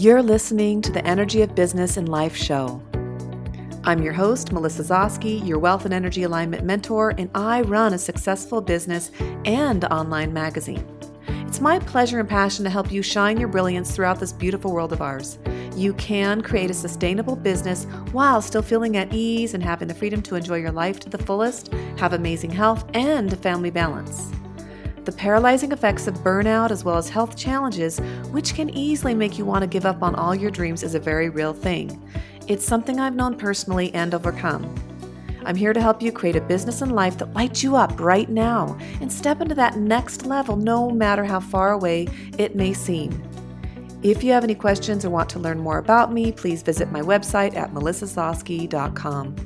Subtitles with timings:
[0.00, 2.80] You're listening to the Energy of Business and Life show.
[3.82, 7.98] I'm your host, Melissa Zosky, your wealth and energy alignment mentor, and I run a
[7.98, 9.10] successful business
[9.44, 10.86] and online magazine.
[11.48, 14.92] It's my pleasure and passion to help you shine your brilliance throughout this beautiful world
[14.92, 15.40] of ours.
[15.74, 20.22] You can create a sustainable business while still feeling at ease and having the freedom
[20.22, 24.30] to enjoy your life to the fullest, have amazing health, and family balance.
[25.08, 27.98] The paralyzing effects of burnout, as well as health challenges,
[28.30, 31.00] which can easily make you want to give up on all your dreams, is a
[31.00, 31.98] very real thing.
[32.46, 34.74] It's something I've known personally and overcome.
[35.46, 38.28] I'm here to help you create a business and life that lights you up right
[38.28, 43.18] now and step into that next level no matter how far away it may seem.
[44.02, 47.00] If you have any questions or want to learn more about me, please visit my
[47.00, 49.36] website at melissazosky.com.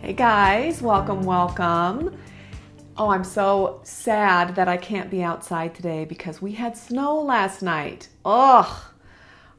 [0.00, 2.16] Hey guys, welcome, welcome.
[2.94, 7.62] Oh, I'm so sad that I can't be outside today because we had snow last
[7.62, 8.08] night.
[8.24, 8.84] Ugh.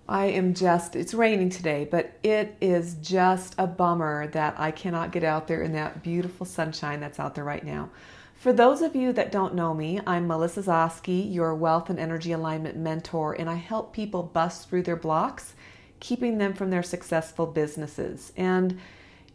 [0.08, 5.12] I am just, it's raining today, but it is just a bummer that I cannot
[5.12, 7.90] get out there in that beautiful sunshine that's out there right now.
[8.36, 12.34] For those of you that don't know me, I'm Melissa Zosky, your wealth and energy
[12.34, 15.56] alignment mentor, and I help people bust through their blocks,
[16.00, 18.32] keeping them from their successful businesses.
[18.38, 18.78] And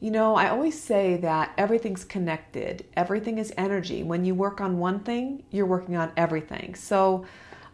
[0.01, 4.03] you know, I always say that everything's connected, everything is energy.
[4.03, 6.75] When you work on one thing, you're working on everything.
[6.75, 7.27] So,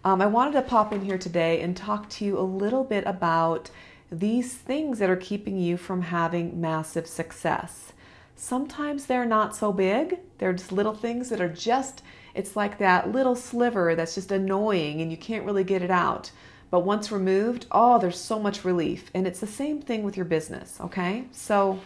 [0.05, 3.05] um, I wanted to pop in here today and talk to you a little bit
[3.07, 3.71] about
[4.13, 7.93] these things that are keeping you from having massive success.
[8.37, 12.03] Sometimes they're not so big, they're just little things that are just,
[12.35, 16.31] it's like that little sliver that's just annoying and you can't really get it out.
[16.71, 19.11] But once removed, oh, there's so much relief.
[19.15, 21.25] And it's the same thing with your business, okay?
[21.31, 21.81] So,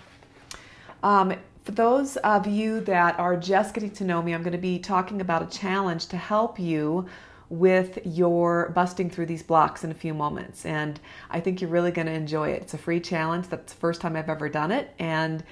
[1.03, 4.59] um, for those of you that are just getting to know me, I'm going to
[4.59, 7.07] be talking about a challenge to help you
[7.51, 10.67] with your busting through these blocks in a few moments.
[10.67, 12.63] And I think you're really going to enjoy it.
[12.63, 13.49] It's a free challenge.
[13.49, 14.95] That's the first time I've ever done it.
[14.99, 15.43] And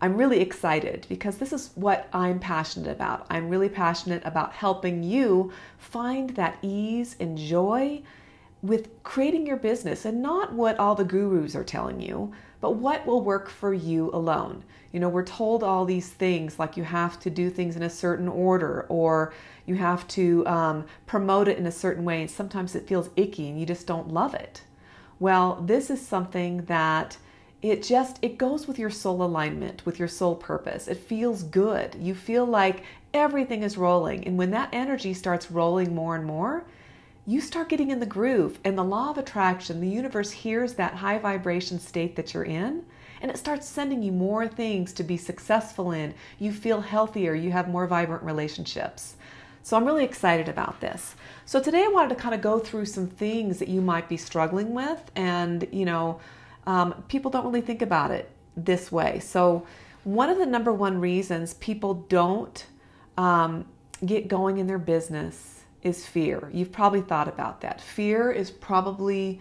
[0.00, 3.26] I'm really excited because this is what I'm passionate about.
[3.30, 8.02] I'm really passionate about helping you find that ease and joy
[8.62, 12.32] with creating your business and not what all the gurus are telling you,
[12.64, 14.64] but what will work for you alone.
[14.90, 17.90] You know, we're told all these things like you have to do things in a
[17.90, 19.34] certain order or
[19.66, 23.50] you have to um, promote it in a certain way, and sometimes it feels icky
[23.50, 24.62] and you just don't love it.
[25.20, 27.18] Well, this is something that
[27.60, 31.94] it just it goes with your soul alignment with your soul purpose it feels good
[31.98, 32.82] you feel like
[33.14, 36.64] everything is rolling and when that energy starts rolling more and more
[37.26, 40.94] you start getting in the groove and the law of attraction the universe hears that
[40.94, 42.84] high vibration state that you're in
[43.22, 46.12] and it starts sending you more things to be successful in.
[46.38, 49.16] You feel healthier you have more vibrant relationships.
[49.62, 51.14] So i'm really excited about this.
[51.46, 54.18] So today i wanted to kind of go through some things that you might be
[54.18, 56.20] struggling with and you know
[56.66, 59.20] um, people don't really think about it this way.
[59.20, 59.66] So
[60.04, 62.66] one of the number one reasons people don't
[63.16, 63.64] um,
[64.04, 65.53] get going in their business
[65.84, 66.50] is fear.
[66.52, 67.80] You've probably thought about that.
[67.80, 69.40] Fear is probably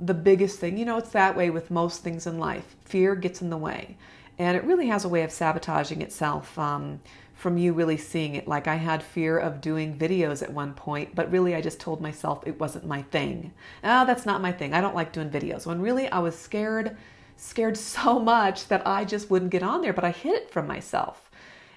[0.00, 0.76] the biggest thing.
[0.76, 2.76] You know, it's that way with most things in life.
[2.84, 3.96] Fear gets in the way.
[4.38, 7.00] And it really has a way of sabotaging itself um,
[7.34, 8.48] from you really seeing it.
[8.48, 12.00] Like I had fear of doing videos at one point, but really I just told
[12.00, 13.52] myself it wasn't my thing.
[13.84, 14.74] Oh, that's not my thing.
[14.74, 15.64] I don't like doing videos.
[15.64, 16.96] When really I was scared,
[17.36, 20.66] scared so much that I just wouldn't get on there, but I hid it from
[20.66, 21.30] myself.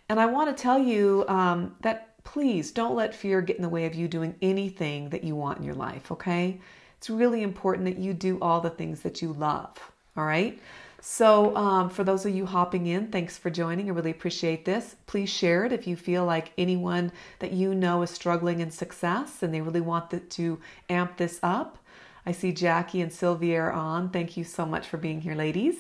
[0.10, 3.70] And I want to tell you um, that please don't let fear get in the
[3.70, 6.60] way of you doing anything that you want in your life, okay?
[6.98, 9.78] It's really important that you do all the things that you love,
[10.18, 10.60] all right?
[11.00, 13.90] So, um, for those of you hopping in, thanks for joining.
[13.90, 14.98] I really appreciate this.
[15.06, 19.42] Please share it if you feel like anyone that you know is struggling in success
[19.42, 21.78] and they really want the, to amp this up.
[22.26, 24.10] I see Jackie and Sylvia are on.
[24.10, 25.78] Thank you so much for being here, ladies.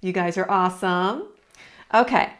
[0.00, 1.24] You guys are awesome.
[1.92, 2.32] Okay,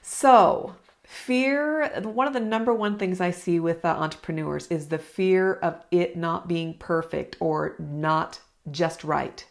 [0.00, 0.76] so
[1.10, 5.54] Fear, one of the number one things I see with uh, entrepreneurs is the fear
[5.54, 8.38] of it not being perfect or not
[8.70, 9.44] just right.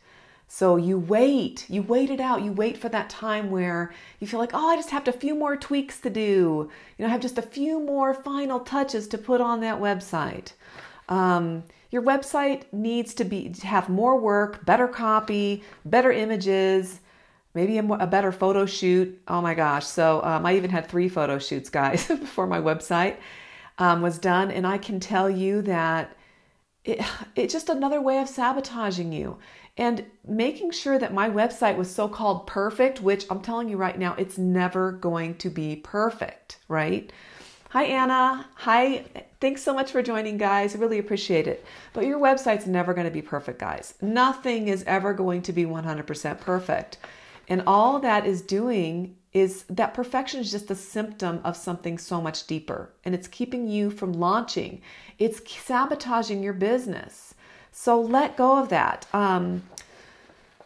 [0.47, 2.43] So you wait, you wait it out.
[2.43, 5.35] You wait for that time where you feel like, oh, I just have a few
[5.35, 6.69] more tweaks to do.
[6.97, 10.53] You know, I have just a few more final touches to put on that website.
[11.09, 17.01] Um, your website needs to be to have more work, better copy, better images
[17.53, 19.21] maybe a, a, better photo shoot.
[19.27, 19.85] Oh my gosh.
[19.85, 23.17] So um, I even had three photo shoots, guys, before my website
[23.77, 24.51] um, was done.
[24.51, 26.15] And I can tell you that
[26.83, 27.01] it,
[27.35, 29.37] it's just another way of sabotaging you
[29.77, 33.97] and making sure that my website was so called perfect, which I'm telling you right
[33.97, 37.11] now, it's never going to be perfect, right?
[37.69, 38.47] Hi, Anna.
[38.55, 39.05] Hi.
[39.39, 40.75] Thanks so much for joining, guys.
[40.75, 41.63] Really appreciate it.
[41.93, 43.93] But your website's never going to be perfect, guys.
[44.01, 46.97] Nothing is ever going to be 100% perfect.
[47.49, 52.21] And all that is doing is that perfection is just a symptom of something so
[52.21, 52.93] much deeper.
[53.03, 54.81] And it's keeping you from launching,
[55.17, 57.33] it's sabotaging your business.
[57.71, 59.05] So let go of that.
[59.13, 59.63] Um,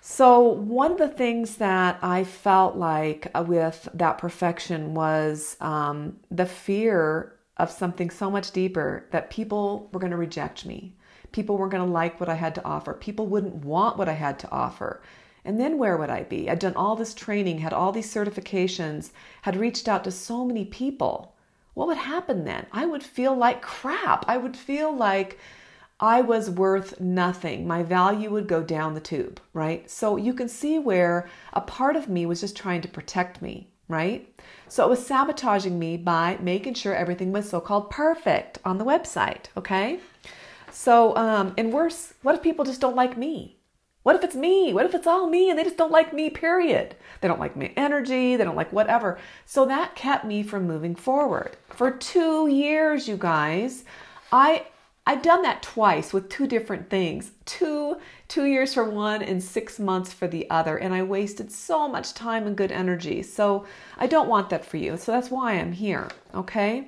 [0.05, 6.17] so, one of the things that I felt like uh, with that perfection was um,
[6.29, 10.93] the fear of something so much deeper that people were going to reject me.
[11.31, 12.93] People weren't going to like what I had to offer.
[12.93, 15.01] People wouldn't want what I had to offer.
[15.45, 16.49] And then where would I be?
[16.49, 19.11] I'd done all this training, had all these certifications,
[19.41, 21.35] had reached out to so many people.
[21.73, 22.65] What would happen then?
[22.71, 24.25] I would feel like crap.
[24.27, 25.39] I would feel like
[25.99, 27.67] I was worth nothing.
[27.67, 29.89] My value would go down the tube, right?
[29.89, 33.69] So you can see where a part of me was just trying to protect me,
[33.87, 34.27] right?
[34.67, 38.85] So it was sabotaging me by making sure everything was so called perfect on the
[38.85, 39.99] website, okay?
[40.71, 43.57] So, um, and worse, what if people just don't like me?
[44.03, 44.73] What if it's me?
[44.73, 46.95] What if it's all me and they just don't like me, period?
[47.21, 49.17] They don't like my energy, they don't like whatever.
[49.45, 51.55] So that kept me from moving forward.
[51.69, 53.85] For two years, you guys,
[54.31, 54.67] I
[55.05, 57.31] I've done that twice with two different things.
[57.45, 57.97] Two
[58.27, 62.13] two years for one and 6 months for the other and I wasted so much
[62.13, 63.23] time and good energy.
[63.23, 63.65] So
[63.97, 64.97] I don't want that for you.
[64.97, 66.87] So that's why I'm here, okay?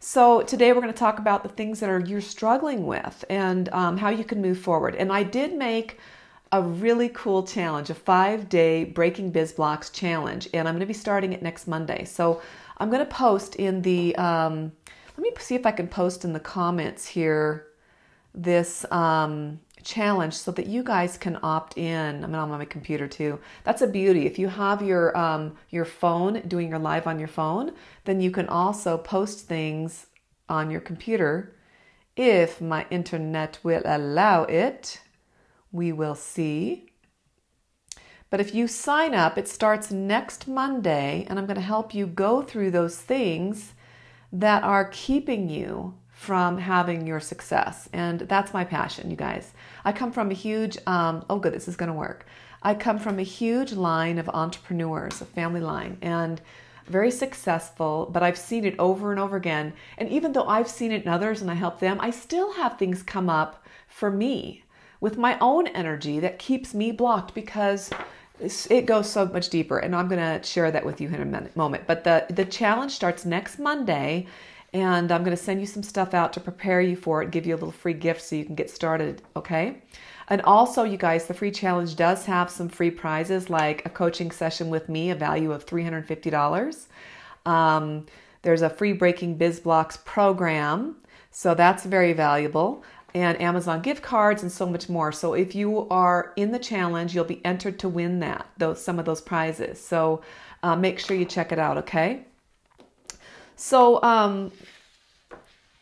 [0.00, 3.68] So today we're going to talk about the things that are you're struggling with and
[3.70, 4.94] um, how you can move forward.
[4.94, 5.98] And I did make
[6.52, 10.86] a really cool challenge, a five day breaking biz blocks challenge, and I'm going to
[10.86, 12.04] be starting it next Monday.
[12.04, 12.40] So
[12.78, 14.72] I'm going to post in the um,
[15.16, 17.66] let me see if I can post in the comments here
[18.34, 22.22] this um, challenge so that you guys can opt in.
[22.22, 23.40] I'm on my computer too.
[23.64, 24.26] That's a beauty.
[24.26, 27.72] If you have your um, your phone doing your live on your phone,
[28.04, 30.06] then you can also post things
[30.48, 31.54] on your computer.
[32.16, 35.00] If my internet will allow it,
[35.72, 36.86] we will see.
[38.30, 42.06] But if you sign up, it starts next Monday, and I'm going to help you
[42.06, 43.72] go through those things
[44.32, 47.88] that are keeping you from having your success.
[47.92, 49.52] And that's my passion, you guys.
[49.84, 52.26] I come from a huge, um, oh, good, this is going to work.
[52.62, 56.40] I come from a huge line of entrepreneurs, a family line, and
[56.86, 59.72] very successful, but I've seen it over and over again.
[59.96, 62.78] And even though I've seen it in others and I help them, I still have
[62.78, 64.64] things come up for me
[65.00, 67.90] with my own energy that keeps me blocked because
[68.40, 71.24] it goes so much deeper and i'm going to share that with you in a
[71.24, 71.84] minute, moment.
[71.86, 74.26] But the, the challenge starts next monday
[74.72, 77.46] and i'm going to send you some stuff out to prepare you for it give
[77.46, 79.82] you a little free gift so you can get started okay?
[80.30, 84.30] And also you guys the free challenge does have some free prizes like a coaching
[84.30, 86.86] session with me a value of $350
[87.46, 88.06] um,
[88.42, 90.96] there's a free breaking biz blocks program
[91.30, 92.84] so that's very valuable
[93.18, 95.10] and Amazon gift cards and so much more.
[95.10, 99.00] So if you are in the challenge, you'll be entered to win that those some
[99.00, 99.84] of those prizes.
[99.84, 100.22] So
[100.62, 101.78] uh, make sure you check it out.
[101.78, 102.24] Okay.
[103.56, 104.52] So um,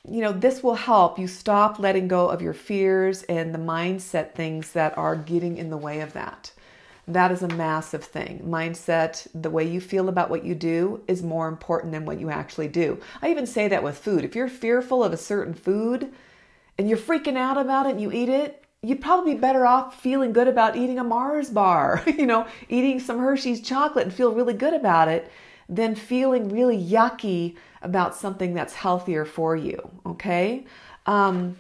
[0.09, 4.33] you know this will help you stop letting go of your fears and the mindset
[4.33, 6.51] things that are getting in the way of that.
[7.07, 8.45] That is a massive thing.
[8.47, 12.31] Mindset, the way you feel about what you do is more important than what you
[12.31, 12.99] actually do.
[13.21, 14.25] I even say that with food.
[14.25, 16.13] If you're fearful of a certain food,
[16.79, 20.01] and you're freaking out about it and you eat it, you'd probably be better off
[20.01, 24.33] feeling good about eating a Mars bar, you know, eating some Hershey's chocolate and feel
[24.33, 25.31] really good about it
[25.69, 29.91] than feeling really yucky about something that's healthier for you.
[30.05, 30.65] Okay.
[31.07, 31.57] Um,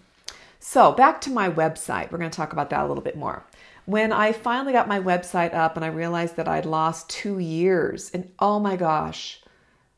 [0.60, 2.10] so back to my website.
[2.10, 3.44] We're going to talk about that a little bit more.
[3.84, 8.10] When I finally got my website up and I realized that I'd lost two years,
[8.10, 9.40] and oh my gosh,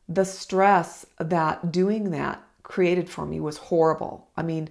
[0.07, 4.27] the stress that doing that created for me was horrible.
[4.37, 4.69] I mean,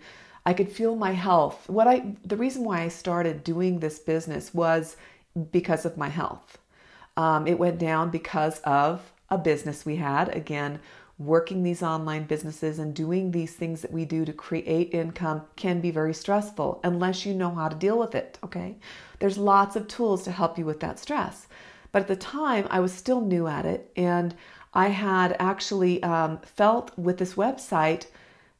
[0.48, 1.68] I could feel my health.
[1.68, 4.96] What I the reason why I started doing this business was
[5.52, 6.56] because of my health.
[7.18, 10.34] Um, it went down because of a business we had.
[10.34, 10.80] Again,
[11.18, 15.82] working these online businesses and doing these things that we do to create income can
[15.82, 18.38] be very stressful unless you know how to deal with it.
[18.42, 18.76] Okay,
[19.18, 21.46] there's lots of tools to help you with that stress.
[21.92, 24.34] But at the time, I was still new at it, and
[24.72, 28.06] I had actually um, felt with this website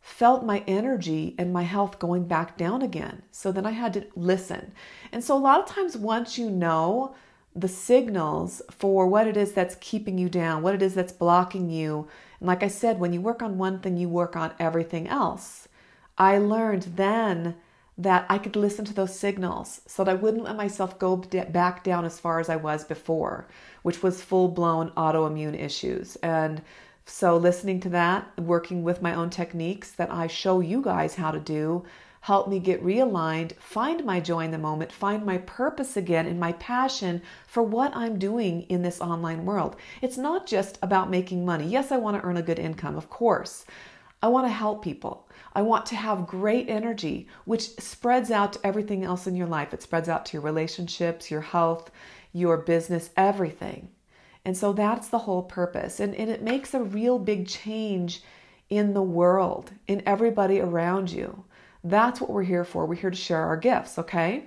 [0.08, 3.22] felt my energy and my health going back down again.
[3.30, 4.72] So then I had to listen.
[5.12, 7.14] And so a lot of times, once you know
[7.54, 11.70] the signals for what it is that's keeping you down, what it is that's blocking
[11.70, 12.08] you,
[12.40, 15.68] and like I said, when you work on one thing, you work on everything else.
[16.16, 17.56] I learned then
[17.98, 21.84] that I could listen to those signals so that I wouldn't let myself go back
[21.84, 23.46] down as far as I was before,
[23.82, 26.16] which was full blown autoimmune issues.
[26.16, 26.62] And
[27.10, 31.30] So, listening to that, working with my own techniques that I show you guys how
[31.30, 31.84] to do,
[32.20, 36.38] help me get realigned, find my joy in the moment, find my purpose again and
[36.38, 39.76] my passion for what I'm doing in this online world.
[40.02, 41.66] It's not just about making money.
[41.66, 43.64] Yes, I want to earn a good income, of course.
[44.22, 45.26] I want to help people.
[45.54, 49.72] I want to have great energy, which spreads out to everything else in your life.
[49.72, 51.90] It spreads out to your relationships, your health,
[52.34, 53.88] your business, everything.
[54.48, 56.00] And so that's the whole purpose.
[56.00, 58.22] And, and it makes a real big change
[58.70, 61.44] in the world, in everybody around you.
[61.84, 62.86] That's what we're here for.
[62.86, 64.44] We're here to share our gifts, okay?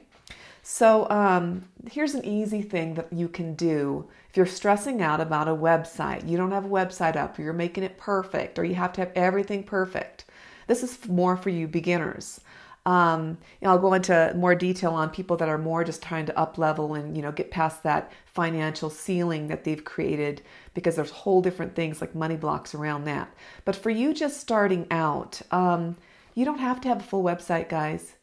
[0.63, 5.47] So um, here's an easy thing that you can do if you're stressing out about
[5.47, 6.27] a website.
[6.27, 9.01] You don't have a website up, or you're making it perfect, or you have to
[9.01, 10.25] have everything perfect.
[10.65, 12.41] This is more for you beginners.
[12.85, 16.25] Um, you know, I'll go into more detail on people that are more just trying
[16.25, 20.41] to up level and you know get past that financial ceiling that they've created
[20.73, 23.31] because there's whole different things like money blocks around that.
[23.65, 25.97] But for you just starting out, um,
[26.33, 28.13] you don't have to have a full website, guys.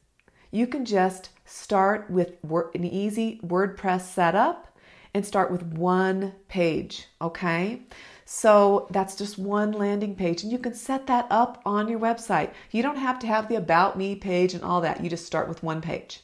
[0.51, 2.37] You can just start with
[2.75, 4.77] an easy WordPress setup
[5.15, 7.83] and start with one page, okay?
[8.31, 12.51] So that's just one landing page, and you can set that up on your website.
[12.71, 15.03] You don't have to have the About Me page and all that.
[15.03, 16.21] You just start with one page.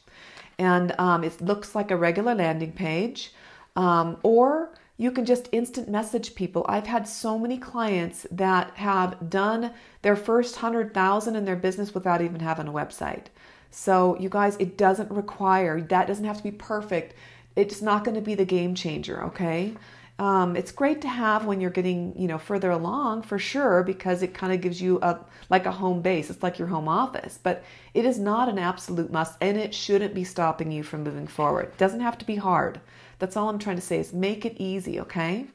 [0.59, 3.33] And um, it looks like a regular landing page,
[3.75, 6.67] um, or you can just instant message people.
[6.69, 12.21] I've had so many clients that have done their first 100,000 in their business without
[12.21, 13.29] even having a website.
[13.71, 17.15] So, you guys, it doesn't require, that doesn't have to be perfect.
[17.57, 19.75] It's not going to be the game changer, okay?
[20.19, 24.23] Um, it's great to have when you're getting, you know, further along for sure because
[24.23, 25.19] it kind of gives you a
[25.51, 26.31] like a home base.
[26.31, 30.15] It's like your home office, but it is not an absolute must, and it shouldn't
[30.15, 31.67] be stopping you from moving forward.
[31.67, 32.81] It doesn't have to be hard.
[33.19, 35.47] That's all I'm trying to say is make it easy, okay?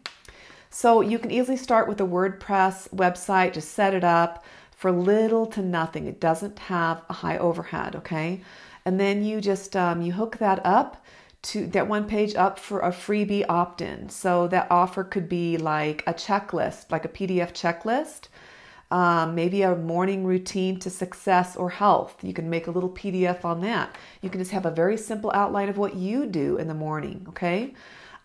[0.69, 5.45] So you can easily start with a WordPress website, just set it up for little
[5.47, 6.05] to nothing.
[6.05, 8.41] It doesn't have a high overhead, okay?
[8.85, 11.03] And then you just um, you hook that up
[11.41, 14.09] to that one page up for a freebie opt-in.
[14.09, 18.27] So that offer could be like a checklist, like a PDF checklist.
[18.91, 22.23] Um, maybe a morning routine to success or health.
[22.23, 23.95] You can make a little PDF on that.
[24.21, 27.23] You can just have a very simple outline of what you do in the morning,
[27.29, 27.75] okay?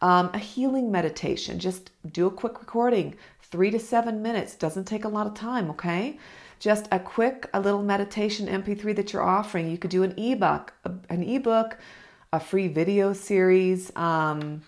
[0.00, 5.04] Um, a healing meditation, just do a quick recording, three to seven minutes, doesn't take
[5.04, 6.18] a lot of time, okay?
[6.58, 9.70] Just a quick, a little meditation MP3 that you're offering.
[9.70, 10.72] You could do an ebook,
[11.10, 11.76] an ebook,
[12.34, 13.94] a free video series.
[13.94, 14.62] Um,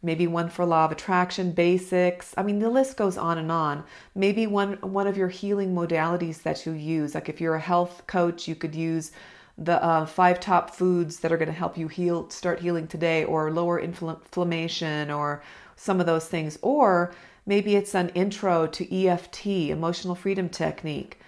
[0.00, 2.32] maybe one for law of attraction basics.
[2.36, 3.82] I mean the list goes on and on.
[4.14, 8.04] Maybe one one of your healing modalities that you use like if you're a health
[8.06, 9.10] coach you could use
[9.58, 13.24] the uh, five top foods that are going to help you heal start healing today
[13.24, 15.42] or lower inflammation or
[15.74, 16.58] some of those things.
[16.62, 17.12] Or
[17.44, 21.18] maybe it's an intro to EFT emotional freedom technique.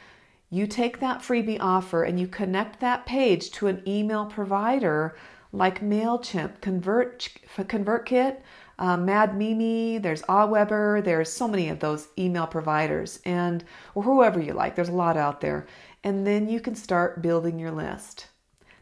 [0.49, 5.17] You take that freebie offer and you connect that page to an email provider
[5.53, 8.39] like MailChimp, Convert, ConvertKit,
[8.79, 13.63] uh, Mad Mimi, there's Aweber, there's so many of those email providers, and
[13.95, 14.75] or whoever you like.
[14.75, 15.67] There's a lot out there,
[16.03, 18.29] and then you can start building your list.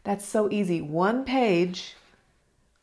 [0.03, 0.81] That's so easy.
[0.81, 1.95] One page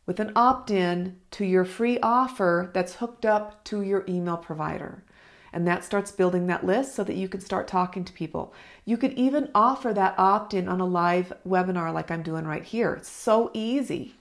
[0.06, 5.02] with an opt-in to your free offer that's hooked up to your email provider.
[5.52, 8.52] And that starts building that list so that you can start talking to people.
[8.84, 12.64] You could even offer that opt in on a live webinar like I'm doing right
[12.64, 12.94] here.
[12.94, 14.14] It's so easy.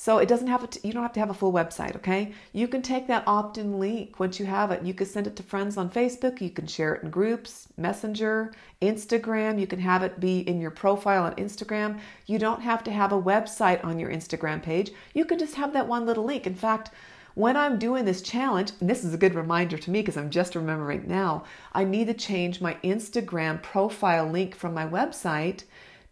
[0.00, 2.32] So it doesn't have to, you don't have to have a full website, okay?
[2.52, 4.84] You can take that opt-in link once you have it.
[4.84, 8.52] You can send it to friends on Facebook, you can share it in groups, Messenger,
[8.80, 11.98] Instagram, you can have it be in your profile on Instagram.
[12.26, 14.92] You don't have to have a website on your Instagram page.
[15.14, 16.46] You can just have that one little link.
[16.46, 16.92] In fact,
[17.38, 20.28] when I'm doing this challenge, and this is a good reminder to me because I'm
[20.28, 25.62] just remembering now, I need to change my Instagram profile link from my website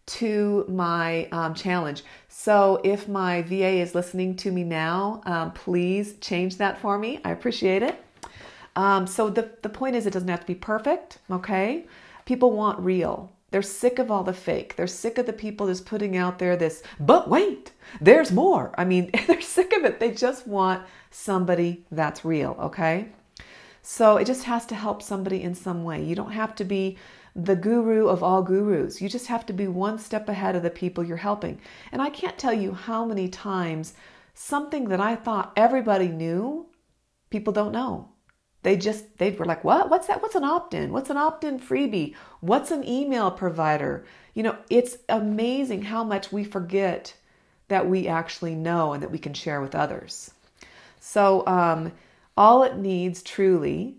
[0.05, 2.03] to my um, challenge.
[2.29, 7.19] So if my VA is listening to me now, um, please change that for me.
[7.25, 8.01] I appreciate it.
[8.77, 11.87] Um, so the, the point is, it doesn't have to be perfect, okay?
[12.23, 13.33] People want real.
[13.51, 14.75] They're sick of all the fake.
[14.75, 18.73] They're sick of the people just putting out there this, but wait, there's more.
[18.77, 19.99] I mean, they're sick of it.
[19.99, 23.09] They just want somebody that's real, okay?
[23.81, 26.03] So it just has to help somebody in some way.
[26.03, 26.97] You don't have to be
[27.33, 29.01] the guru of all gurus.
[29.01, 31.61] You just have to be one step ahead of the people you're helping.
[31.91, 33.93] And I can't tell you how many times
[34.33, 36.65] something that I thought everybody knew,
[37.29, 38.09] people don't know.
[38.63, 39.89] They just they were like, "What?
[39.89, 40.21] What's that?
[40.21, 40.91] What's an opt-in?
[40.91, 42.15] What's an opt-in freebie?
[42.41, 47.15] What's an email provider?" You know, it's amazing how much we forget
[47.67, 50.31] that we actually know and that we can share with others.
[50.99, 51.91] So, um,
[52.35, 53.95] all it needs truly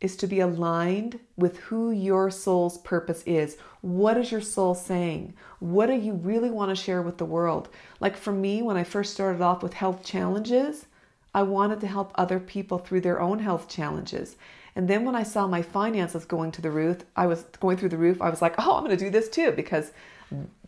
[0.00, 3.56] is to be aligned with who your soul's purpose is.
[3.80, 5.34] What is your soul saying?
[5.60, 7.68] What do you really want to share with the world?
[8.00, 10.86] Like for me, when I first started off with health challenges,
[11.34, 14.36] I wanted to help other people through their own health challenges.
[14.76, 17.90] And then when I saw my finances going to the roof, I was going through
[17.90, 19.92] the roof, I was like, oh, I'm going to do this too because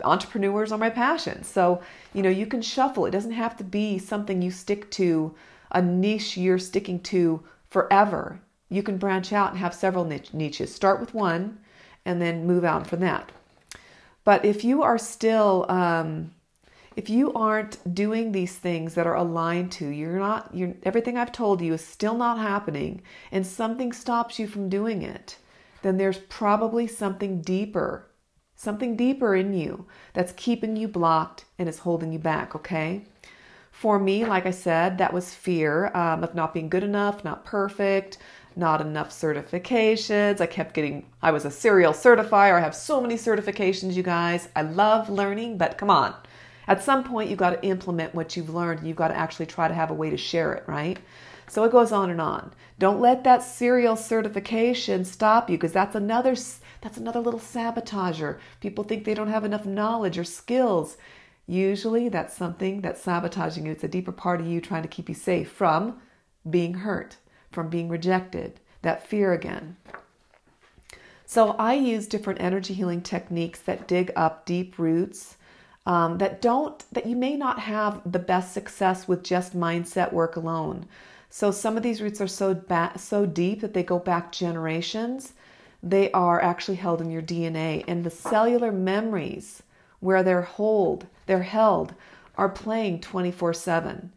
[0.04, 1.42] entrepreneurs are my passion.
[1.42, 1.80] So,
[2.12, 3.06] you know, you can shuffle.
[3.06, 5.34] It doesn't have to be something you stick to,
[5.70, 10.74] a niche you're sticking to forever you can branch out and have several niches.
[10.74, 11.58] Start with one
[12.04, 13.30] and then move out from that.
[14.24, 16.32] But if you are still, um,
[16.96, 21.30] if you aren't doing these things that are aligned to, you're not, you're, everything I've
[21.30, 25.36] told you is still not happening and something stops you from doing it,
[25.82, 28.06] then there's probably something deeper,
[28.54, 29.84] something deeper in you
[30.14, 33.04] that's keeping you blocked and is holding you back, okay?
[33.70, 37.44] For me, like I said, that was fear um, of not being good enough, not
[37.44, 38.16] perfect,
[38.56, 40.40] not enough certifications.
[40.40, 42.54] I kept getting, I was a serial certifier.
[42.54, 44.48] I have so many certifications, you guys.
[44.56, 46.14] I love learning, but come on.
[46.68, 48.86] At some point, you've got to implement what you've learned.
[48.86, 50.98] You've got to actually try to have a way to share it, right?
[51.48, 52.52] So it goes on and on.
[52.78, 56.34] Don't let that serial certification stop you because that's another
[56.82, 58.38] that's another little sabotager.
[58.60, 60.96] People think they don't have enough knowledge or skills.
[61.46, 63.72] Usually that's something that's sabotaging you.
[63.72, 66.00] It's a deeper part of you trying to keep you safe from
[66.48, 67.16] being hurt
[67.56, 69.78] from being rejected, that fear again.
[71.24, 75.38] So I use different energy healing techniques that dig up deep roots
[75.86, 80.36] um, that don't that you may not have the best success with just mindset work
[80.36, 80.86] alone.
[81.30, 85.32] So some of these roots are so ba- so deep that they go back generations.
[85.82, 89.62] They are actually held in your DNA, and the cellular memories
[90.00, 91.94] where they're hold they're held
[92.36, 94.12] are playing 24 7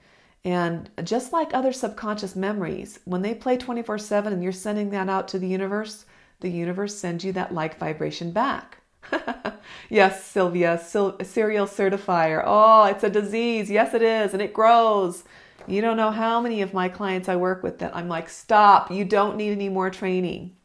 [0.45, 5.09] and just like other subconscious memories, when they play 24 7 and you're sending that
[5.09, 6.05] out to the universe,
[6.39, 8.78] the universe sends you that like vibration back.
[9.89, 12.43] yes, Sylvia, serial certifier.
[12.45, 13.69] Oh, it's a disease.
[13.69, 14.33] Yes, it is.
[14.33, 15.23] And it grows.
[15.67, 18.91] You don't know how many of my clients I work with that I'm like, stop.
[18.91, 20.55] You don't need any more training.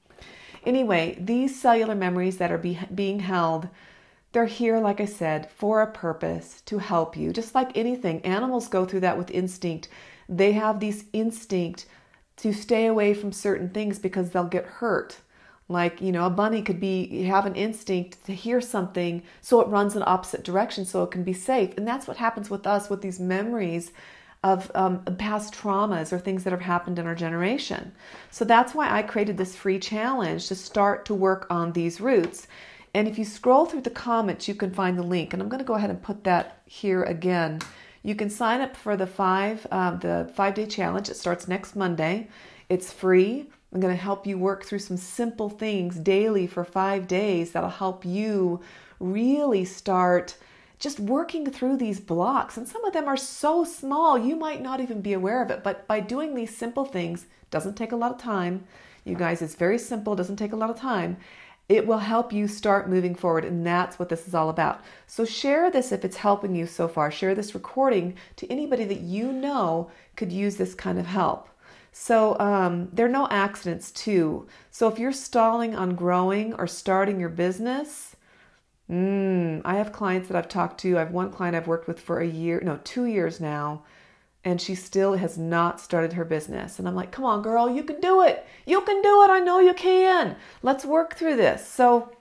[0.64, 3.68] Anyway, these cellular memories that are be- being held
[4.34, 7.32] they're here, like I said, for a purpose to help you.
[7.32, 9.88] Just like anything, animals go through that with instinct.
[10.28, 11.86] They have these instinct
[12.38, 15.18] to stay away from certain things because they'll get hurt.
[15.68, 19.68] Like, you know, a bunny could be have an instinct to hear something so it
[19.68, 21.70] runs in opposite direction so it can be safe.
[21.76, 23.90] And that's what happens with us with these memories
[24.42, 27.92] of um, past traumas or things that have happened in our generation.
[28.30, 32.46] So that's why I created this free challenge to start to work on these roots.
[32.92, 35.32] And if you scroll through the comments, you can find the link.
[35.32, 37.60] And I'm going to go ahead and put that here again.
[38.02, 41.08] You can sign up for the five um, the five day challenge.
[41.08, 42.28] It starts next Monday.
[42.68, 43.46] It's free.
[43.74, 47.70] I'm going to help you work through some simple things daily for five days that'll
[47.70, 48.60] help you
[49.00, 50.36] really start
[50.78, 52.56] just working through these blocks.
[52.56, 55.64] And some of them are so small, you might not even be aware of it.
[55.64, 58.64] But by doing these simple things, doesn't take a lot of time.
[59.04, 61.16] You guys, it's very simple, doesn't take a lot of time.
[61.68, 64.82] It will help you start moving forward, and that's what this is all about.
[65.06, 67.10] So, share this if it's helping you so far.
[67.10, 71.48] Share this recording to anybody that you know could use this kind of help.
[71.96, 74.48] So, um, there are no accidents, too.
[74.72, 78.16] So, if you're stalling on growing or starting your business,
[78.90, 80.96] mm, I have clients that I've talked to.
[80.96, 83.84] I have one client I've worked with for a year, no, two years now
[84.44, 86.78] and she still has not started her business.
[86.78, 88.46] And I'm like, come on, girl, you can do it.
[88.66, 89.30] You can do it.
[89.30, 90.36] I know you can.
[90.62, 91.66] Let's work through this.
[91.66, 92.12] So,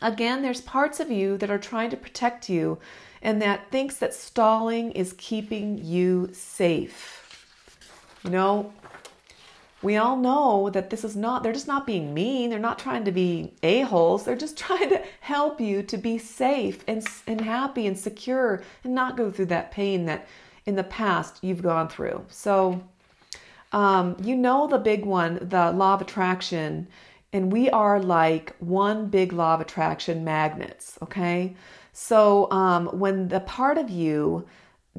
[0.00, 2.78] again, there's parts of you that are trying to protect you
[3.22, 7.19] and that thinks that stalling is keeping you safe.
[8.24, 8.72] You know,
[9.82, 12.50] we all know that this is not, they're just not being mean.
[12.50, 14.24] They're not trying to be a-holes.
[14.24, 18.94] They're just trying to help you to be safe and, and happy and secure and
[18.94, 20.26] not go through that pain that
[20.66, 22.24] in the past you've gone through.
[22.28, 22.82] So,
[23.72, 26.88] um, you know the big one, the law of attraction,
[27.32, 31.54] and we are like one big law of attraction magnets, okay?
[31.92, 34.46] So, um, when the part of you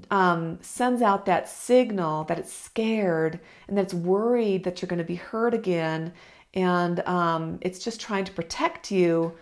[0.10, 4.98] um, sends out that signal that it's scared and that it's worried that you're going
[5.00, 6.14] to be hurt again,
[6.54, 9.34] and um, it's just trying to protect you,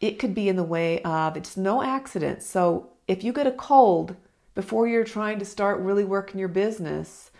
[0.00, 2.42] it could be in the way of it's no accident.
[2.42, 4.16] So, if you get a cold,
[4.54, 7.30] before you're trying to start really working your business,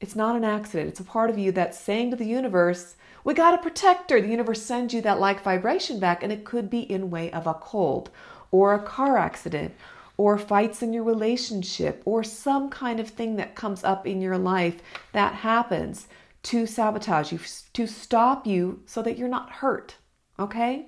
[0.00, 0.88] it's not an accident.
[0.88, 4.20] It's a part of you that's saying to the universe, we got a protector.
[4.20, 7.46] The universe sends you that like vibration back, and it could be in way of
[7.46, 8.10] a cold
[8.50, 9.74] or a car accident
[10.16, 14.38] or fights in your relationship or some kind of thing that comes up in your
[14.38, 14.80] life
[15.12, 16.06] that happens
[16.42, 17.40] to sabotage you,
[17.72, 19.96] to stop you so that you're not hurt.
[20.38, 20.86] Okay?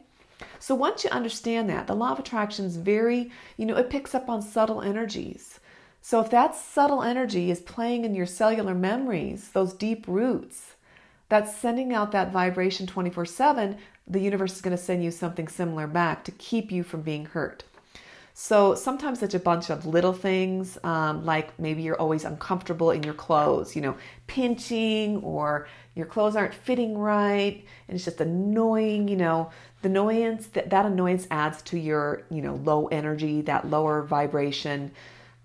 [0.59, 4.15] So once you understand that, the law of attraction is very, you know, it picks
[4.15, 5.61] up on subtle energies.
[6.01, 10.75] So if that subtle energy is playing in your cellular memories, those deep roots,
[11.29, 15.49] that's sending out that vibration 24 7, the universe is going to send you something
[15.49, 17.65] similar back to keep you from being hurt.
[18.37, 23.05] So sometimes it's a bunch of little things, um, like maybe you're always uncomfortable in
[23.05, 29.07] your clothes, you know, pinching, or your clothes aren't fitting right, and it's just annoying,
[29.07, 29.51] you know.
[29.83, 34.91] The annoyance that that annoyance adds to your, you know, low energy, that lower vibration.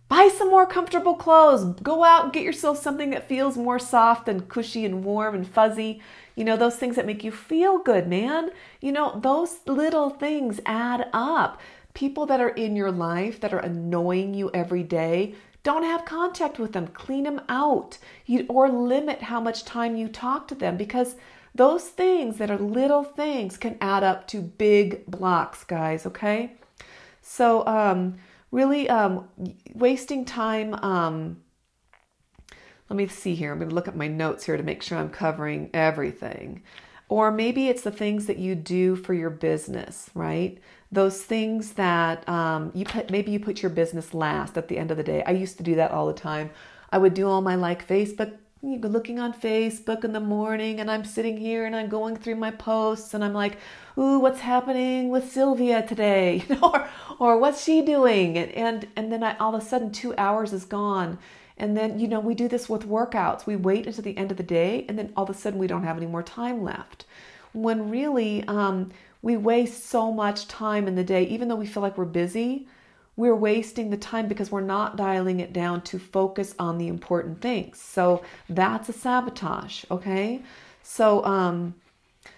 [0.07, 1.79] Buy some more comfortable clothes.
[1.83, 5.47] Go out and get yourself something that feels more soft and cushy and warm and
[5.47, 6.01] fuzzy.
[6.35, 8.49] You know, those things that make you feel good, man.
[8.81, 11.61] You know, those little things add up
[11.99, 16.57] people that are in your life that are annoying you every day, don't have contact
[16.57, 16.87] with them.
[16.87, 17.97] Clean them out.
[18.25, 21.17] You, or limit how much time you talk to them because
[21.53, 26.53] those things that are little things can add up to big blocks, guys, okay?
[27.21, 28.15] So, um,
[28.49, 29.27] really um,
[29.73, 30.75] wasting time.
[30.75, 31.41] Um,
[32.89, 33.51] let me see here.
[33.51, 36.63] I'm going to look at my notes here to make sure I'm covering everything.
[37.09, 40.59] Or maybe it's the things that you do for your business, right?
[40.91, 44.91] those things that um, you put maybe you put your business last at the end
[44.91, 45.23] of the day.
[45.25, 46.49] I used to do that all the time.
[46.91, 51.05] I would do all my like facebook looking on facebook in the morning and i'm
[51.05, 53.57] sitting here and i'm going through my posts and i'm like
[53.97, 56.43] ooh what's happening with sylvia today?
[56.61, 58.37] Or, or what's she doing?
[58.37, 61.19] And, and and then I, all of a sudden two hours is gone
[61.59, 64.37] and then you know we do this with workouts we wait until the end of
[64.37, 67.05] the day and then all of a sudden we don't have any more time left
[67.53, 68.91] when really um,
[69.21, 72.67] we waste so much time in the day, even though we feel like we're busy.
[73.15, 77.41] We're wasting the time because we're not dialing it down to focus on the important
[77.41, 77.81] things.
[77.81, 80.41] So that's a sabotage, okay?
[80.83, 81.75] So um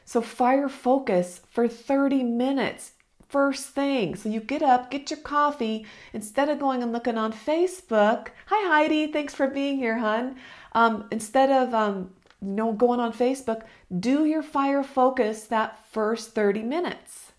[0.06, 2.94] so fire focus for 30 minutes
[3.32, 4.15] first thing.
[4.15, 8.28] So you get up, get your coffee, instead of going and looking on Facebook.
[8.48, 10.36] Hi Heidi, thanks for being here, hun.
[10.74, 13.63] Um, instead of um, you know, going on Facebook,
[14.00, 17.32] do your fire focus that first 30 minutes.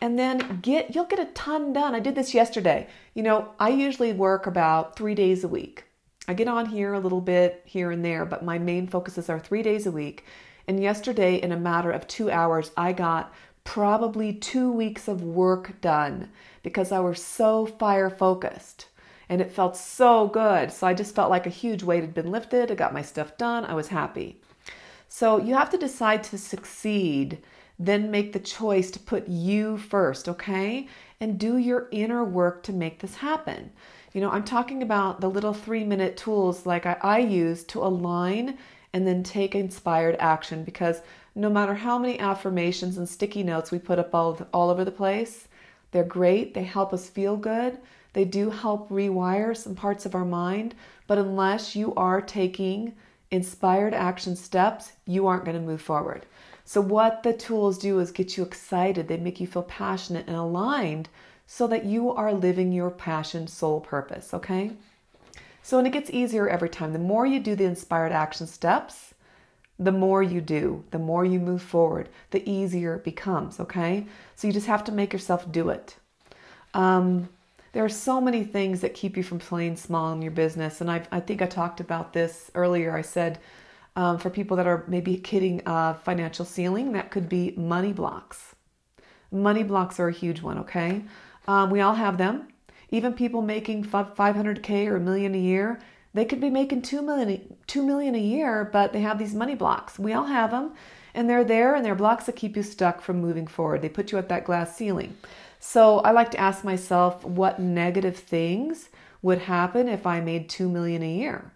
[0.00, 1.94] And then get you'll get a ton done.
[1.94, 2.86] I did this yesterday.
[3.14, 5.84] You know, I usually work about 3 days a week.
[6.28, 9.40] I get on here a little bit here and there, but my main focuses are
[9.40, 10.24] 3 days a week.
[10.68, 13.32] And yesterday in a matter of 2 hours, I got
[13.68, 16.30] probably 2 weeks of work done
[16.62, 18.86] because I was so fire focused
[19.28, 20.72] and it felt so good.
[20.72, 22.70] So I just felt like a huge weight had been lifted.
[22.70, 23.66] I got my stuff done.
[23.66, 24.40] I was happy.
[25.06, 27.42] So you have to decide to succeed,
[27.78, 30.88] then make the choice to put you first, okay?
[31.20, 33.70] And do your inner work to make this happen.
[34.14, 37.84] You know, I'm talking about the little three minute tools like I, I use to
[37.84, 38.56] align
[38.94, 41.02] and then take inspired action because
[41.38, 44.90] no matter how many affirmations and sticky notes we put up all, all over the
[44.90, 45.46] place,
[45.92, 46.52] they're great.
[46.52, 47.78] They help us feel good.
[48.12, 50.74] They do help rewire some parts of our mind.
[51.06, 52.94] But unless you are taking
[53.30, 56.26] inspired action steps, you aren't going to move forward.
[56.64, 60.36] So, what the tools do is get you excited, they make you feel passionate and
[60.36, 61.08] aligned
[61.46, 64.72] so that you are living your passion, soul purpose, okay?
[65.62, 66.92] So, and it gets easier every time.
[66.92, 69.14] The more you do the inspired action steps,
[69.78, 74.06] the more you do, the more you move forward, the easier it becomes, okay?
[74.34, 75.96] So, you just have to make yourself do it.
[76.74, 77.28] Um,
[77.72, 80.80] there are so many things that keep you from playing small in your business.
[80.80, 82.96] And I, I think I talked about this earlier.
[82.96, 83.38] I said
[83.94, 88.54] um, for people that are maybe hitting a financial ceiling, that could be money blocks.
[89.30, 91.02] Money blocks are a huge one, okay?
[91.46, 92.48] Um, we all have them.
[92.90, 95.78] Even people making 500K or a million a year,
[96.14, 99.54] they could be making 2 million, 2 million a year, but they have these money
[99.54, 99.98] blocks.
[99.98, 100.72] We all have them,
[101.14, 103.82] and they're there, and they're blocks that keep you stuck from moving forward.
[103.82, 105.16] They put you at that glass ceiling.
[105.60, 108.88] So I like to ask myself what negative things
[109.22, 111.52] would happen if I made 2 million a year.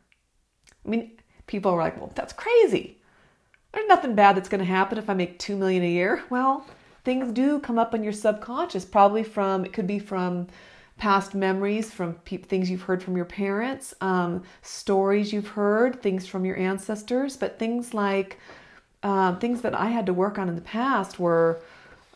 [0.85, 1.13] I mean,
[1.47, 2.99] people are like, "Well, that's crazy.
[3.73, 6.67] There's nothing bad that's going to happen if I make 2 million a year." Well,
[7.05, 10.49] things do come up in your subconscious, probably from it could be from
[11.03, 16.29] past memories, from pe- things you've heard from your parents, um, stories you've heard, things
[16.29, 18.39] from your ancestors, but things like
[19.03, 21.61] uh, things that I had to work on in the past were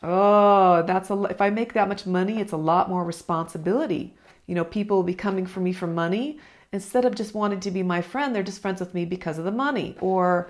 [0.03, 4.15] Oh, that's a if I make that much money, it's a lot more responsibility.
[4.47, 6.39] You know, people will be coming for me for money
[6.73, 9.45] instead of just wanting to be my friend, they're just friends with me because of
[9.45, 9.97] the money.
[10.01, 10.49] Or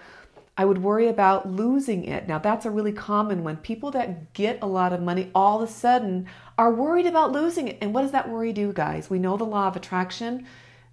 [0.58, 2.26] I would worry about losing it.
[2.26, 3.58] Now, that's a really common one.
[3.58, 7.68] People that get a lot of money all of a sudden are worried about losing
[7.68, 7.78] it.
[7.82, 9.10] And what does that worry do, guys?
[9.10, 10.46] We know the law of attraction.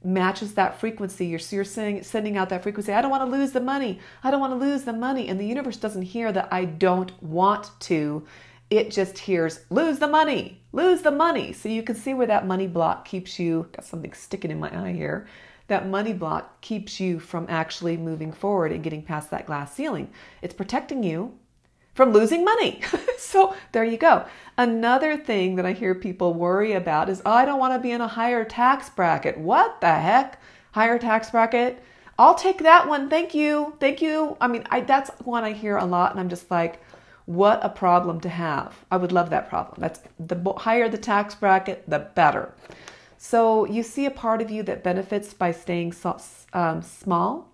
[0.04, 1.28] matches that frequency.
[1.28, 2.92] You're, you're sending, sending out that frequency.
[2.92, 4.00] I don't want to lose the money.
[4.24, 5.28] I don't want to lose the money.
[5.28, 8.26] And the universe doesn't hear that I don't want to.
[8.70, 11.54] It just hears lose the money, lose the money.
[11.54, 13.70] So you can see where that money block keeps you.
[13.76, 15.28] Got something sticking in my eye here.
[15.74, 20.12] That money block keeps you from actually moving forward and getting past that glass ceiling.
[20.44, 21.34] It's protecting you
[21.96, 22.84] from losing money.
[23.18, 24.24] so there you go.
[24.56, 27.90] Another thing that I hear people worry about is, oh, I don't want to be
[27.90, 29.36] in a higher tax bracket.
[29.36, 30.40] What the heck?
[30.74, 31.84] Higher tax bracket?
[32.20, 33.10] I'll take that one.
[33.10, 33.74] Thank you.
[33.80, 34.38] Thank you.
[34.40, 36.84] I mean, I, that's one I hear a lot, and I'm just like,
[37.26, 38.76] what a problem to have.
[38.92, 39.82] I would love that problem.
[39.82, 42.54] That's the higher the tax bracket, the better.
[43.24, 46.20] So you see a part of you that benefits by staying so,
[46.52, 47.50] um, small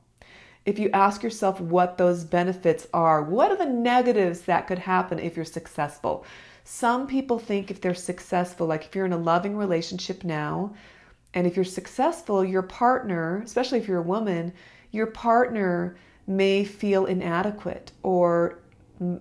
[0.65, 5.19] if you ask yourself what those benefits are, what are the negatives that could happen
[5.19, 6.25] if you're successful?
[6.63, 10.73] Some people think if they're successful, like if you're in a loving relationship now,
[11.35, 14.51] and if you're successful, your partner, especially if you're a woman,
[14.89, 18.57] your partner may feel inadequate or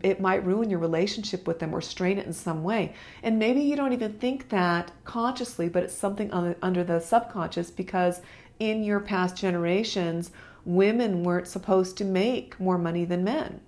[0.02, 2.94] it might ruin your relationship with them or strain it in some way.
[3.22, 8.20] And maybe you don't even think that consciously, but it's something under the subconscious because
[8.58, 10.32] in your past generations,
[10.64, 13.60] women weren't supposed to make more money than men.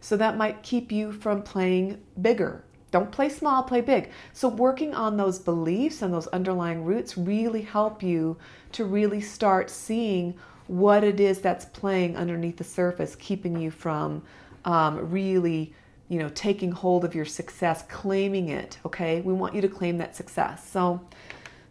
[0.00, 2.62] So that might keep you from playing bigger.
[2.90, 4.10] Don't play small, play big.
[4.32, 8.36] So, working on those beliefs and those underlying roots really help you
[8.70, 10.34] to really start seeing
[10.68, 14.22] what it is that's playing underneath the surface, keeping you from
[14.64, 15.72] um, really,
[16.08, 18.78] you know, taking hold of your success, claiming it.
[18.84, 20.68] Okay, we want you to claim that success.
[20.68, 21.00] So,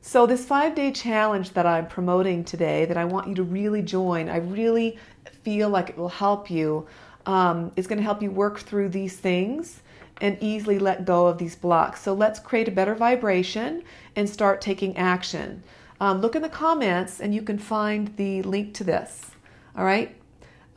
[0.01, 3.81] so, this five day challenge that I'm promoting today, that I want you to really
[3.81, 4.97] join, I really
[5.43, 6.87] feel like it will help you.
[7.25, 9.81] Um, it's going to help you work through these things
[10.19, 12.01] and easily let go of these blocks.
[12.01, 13.83] So, let's create a better vibration
[14.15, 15.63] and start taking action.
[15.99, 19.31] Um, look in the comments and you can find the link to this.
[19.77, 20.15] All right.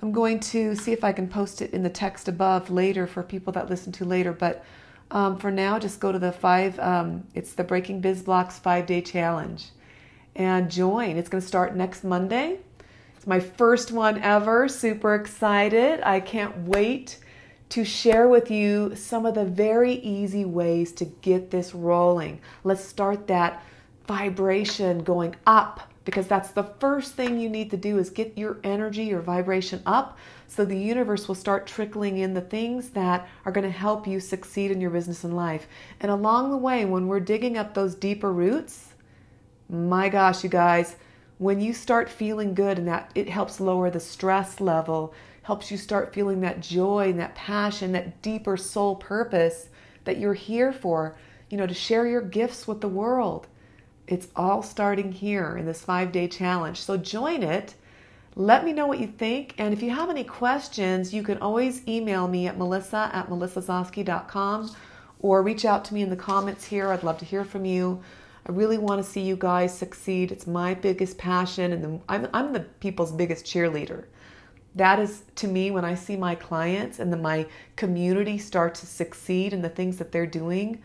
[0.03, 3.23] I'm going to see if I can post it in the text above later for
[3.23, 4.65] people that listen to later, but
[5.11, 8.87] um, for now, just go to the five, um, it's the Breaking Biz Blocks five
[8.87, 9.67] day challenge
[10.35, 11.17] and join.
[11.17, 12.59] It's going to start next Monday.
[13.17, 14.69] It's my first one ever.
[14.69, 16.01] Super excited.
[16.03, 17.19] I can't wait
[17.69, 22.41] to share with you some of the very easy ways to get this rolling.
[22.65, 23.63] Let's start that
[24.07, 28.59] vibration going up because that's the first thing you need to do is get your
[28.63, 30.17] energy, your vibration up
[30.47, 34.21] so the universe will start trickling in the things that are going to help you
[34.21, 35.67] succeed in your business and life.
[36.01, 38.95] And along the way, when we're digging up those deeper roots,
[39.69, 40.95] my gosh, you guys,
[41.39, 45.77] when you start feeling good and that it helps lower the stress level, helps you
[45.77, 49.71] start feeling that joy and that passion, that deeper soul purpose
[50.05, 51.17] that you're here for,
[51.51, 53.49] you know, to share your gifts with the world
[54.07, 56.81] it's all starting here in this five day challenge.
[56.81, 57.75] So join it.
[58.35, 59.55] Let me know what you think.
[59.59, 64.75] And if you have any questions, you can always email me at melissa at melissazosky.com
[65.21, 66.91] or reach out to me in the comments here.
[66.91, 68.03] I'd love to hear from you.
[68.47, 70.31] I really want to see you guys succeed.
[70.31, 74.05] It's my biggest passion, and the, I'm, I'm the people's biggest cheerleader.
[74.77, 78.87] That is to me when I see my clients and the, my community start to
[78.87, 80.81] succeed in the things that they're doing.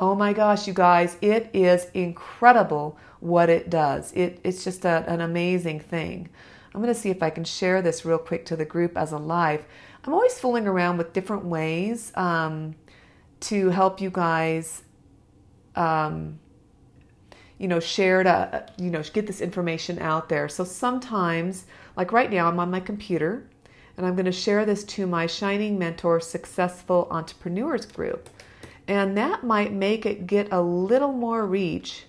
[0.00, 4.12] Oh my gosh, you guys, it is incredible what it does.
[4.14, 6.28] It, it's just a, an amazing thing.
[6.74, 9.12] I'm going to see if I can share this real quick to the group as
[9.12, 9.64] a live.
[10.04, 12.74] I'm always fooling around with different ways um,
[13.40, 14.82] to help you guys,
[15.76, 16.38] um,
[17.58, 20.48] you know, share to, you know, get this information out there.
[20.48, 23.46] So sometimes, like right now, I'm on my computer
[23.96, 28.30] and I'm going to share this to my Shining Mentor Successful Entrepreneurs group.
[28.88, 32.06] And that might make it get a little more reach.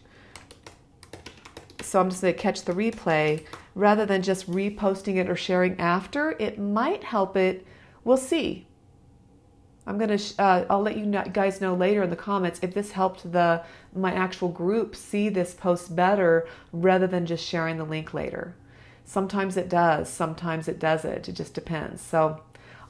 [1.82, 5.80] So I'm just going to catch the replay rather than just reposting it or sharing
[5.80, 6.36] after.
[6.40, 7.66] It might help it.
[8.04, 8.68] We'll see.
[9.86, 10.20] I'm gonna.
[10.40, 14.14] Uh, I'll let you guys know later in the comments if this helped the my
[14.14, 18.56] actual group see this post better rather than just sharing the link later.
[19.04, 20.10] Sometimes it does.
[20.10, 21.28] Sometimes it doesn't.
[21.28, 22.02] It just depends.
[22.02, 22.42] So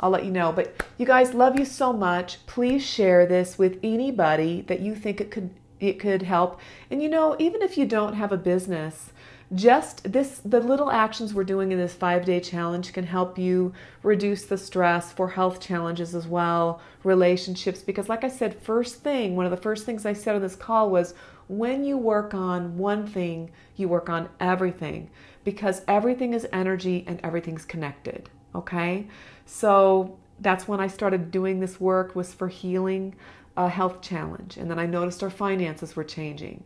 [0.04, 0.52] I'll let you know.
[0.52, 2.46] But you guys, love you so much.
[2.46, 6.60] Please share this with anybody that you think it could it could help.
[6.92, 9.12] And you know, even if you don't have a business,
[9.54, 14.44] just this the little actions we're doing in this 5-day challenge can help you reduce
[14.46, 19.46] the stress for health challenges as well, relationships because like I said, first thing, one
[19.46, 21.14] of the first things I said on this call was
[21.48, 25.10] when you work on one thing, you work on everything
[25.46, 29.08] because everything is energy and everything's connected, okay?
[29.46, 33.16] So that's when I started doing this work was for healing
[33.56, 34.58] a health challenge.
[34.58, 36.64] And then I noticed our finances were changing.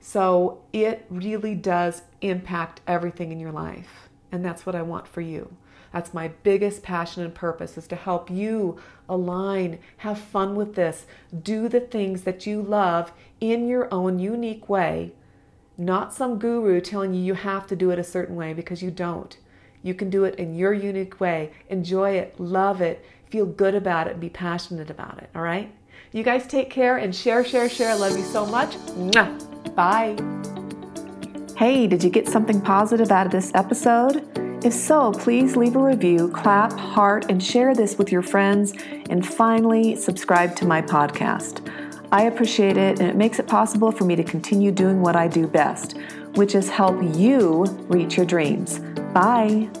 [0.00, 4.08] So it really does impact everything in your life.
[4.32, 5.54] And that's what I want for you.
[5.92, 11.04] That's my biggest passion and purpose is to help you align, have fun with this,
[11.42, 15.12] do the things that you love in your own unique way,
[15.76, 18.90] not some guru telling you you have to do it a certain way because you
[18.90, 19.36] don't.
[19.82, 21.52] You can do it in your unique way.
[21.68, 25.30] Enjoy it, love it, feel good about it, and be passionate about it.
[25.34, 25.72] All right?
[26.12, 27.90] You guys take care and share, share, share.
[27.90, 28.76] I love you so much.
[29.74, 30.16] Bye.
[31.56, 34.26] Hey, did you get something positive out of this episode?
[34.64, 38.74] If so, please leave a review, clap, heart, and share this with your friends.
[39.08, 41.66] And finally, subscribe to my podcast.
[42.12, 45.28] I appreciate it, and it makes it possible for me to continue doing what I
[45.28, 45.96] do best,
[46.34, 48.80] which is help you reach your dreams.
[49.12, 49.79] Bye.